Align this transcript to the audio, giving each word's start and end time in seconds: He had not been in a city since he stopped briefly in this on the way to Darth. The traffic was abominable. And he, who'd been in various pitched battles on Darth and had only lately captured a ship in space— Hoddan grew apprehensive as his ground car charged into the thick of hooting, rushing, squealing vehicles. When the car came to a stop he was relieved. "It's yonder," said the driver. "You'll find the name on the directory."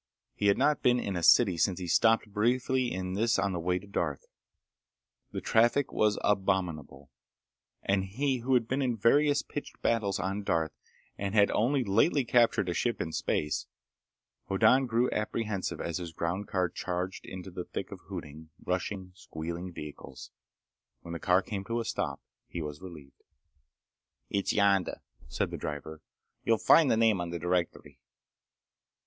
He 0.33 0.47
had 0.47 0.57
not 0.57 0.81
been 0.81 0.99
in 0.99 1.15
a 1.15 1.21
city 1.21 1.57
since 1.57 1.77
he 1.77 1.85
stopped 1.85 2.33
briefly 2.33 2.91
in 2.91 3.13
this 3.13 3.37
on 3.37 3.51
the 3.51 3.59
way 3.59 3.77
to 3.77 3.85
Darth. 3.85 4.25
The 5.31 5.41
traffic 5.41 5.91
was 5.93 6.17
abominable. 6.23 7.11
And 7.83 8.05
he, 8.05 8.37
who'd 8.39 8.67
been 8.67 8.81
in 8.81 8.97
various 8.97 9.43
pitched 9.43 9.79
battles 9.83 10.17
on 10.19 10.41
Darth 10.41 10.71
and 11.19 11.35
had 11.35 11.51
only 11.51 11.83
lately 11.83 12.25
captured 12.25 12.67
a 12.67 12.73
ship 12.73 12.99
in 12.99 13.11
space— 13.11 13.67
Hoddan 14.49 14.87
grew 14.87 15.07
apprehensive 15.11 15.79
as 15.79 15.99
his 15.99 16.13
ground 16.13 16.47
car 16.47 16.67
charged 16.67 17.23
into 17.27 17.51
the 17.51 17.65
thick 17.65 17.91
of 17.91 17.99
hooting, 18.07 18.49
rushing, 18.65 19.11
squealing 19.13 19.71
vehicles. 19.71 20.31
When 21.01 21.13
the 21.13 21.19
car 21.19 21.43
came 21.43 21.63
to 21.65 21.79
a 21.79 21.85
stop 21.85 22.19
he 22.47 22.63
was 22.63 22.81
relieved. 22.81 23.21
"It's 24.31 24.51
yonder," 24.51 25.01
said 25.27 25.51
the 25.51 25.57
driver. 25.57 26.01
"You'll 26.43 26.57
find 26.57 26.89
the 26.89 26.97
name 26.97 27.21
on 27.21 27.29
the 27.29 27.37
directory." 27.37 27.99